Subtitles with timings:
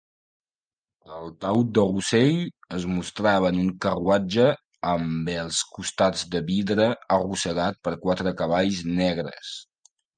[1.17, 2.39] El taüt de Russell
[2.79, 4.49] es mostrava en un carruatge
[4.95, 9.59] amb els costats de vidre, arrossegat per quatre cavalls negres.